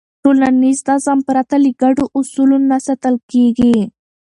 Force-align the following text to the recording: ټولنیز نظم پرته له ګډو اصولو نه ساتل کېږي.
ټولنیز 0.23 0.79
نظم 0.87 1.19
پرته 1.27 1.55
له 1.63 1.69
ګډو 1.81 2.05
اصولو 2.19 2.57
نه 2.69 2.77
ساتل 2.85 3.15
کېږي. 3.31 3.75